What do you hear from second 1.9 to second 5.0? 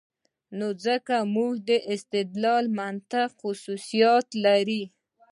استدلال منطقي خصوصیت لري.